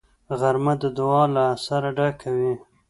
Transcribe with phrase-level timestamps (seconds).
[0.39, 2.53] غرمه د دعا له اثره ډکه وي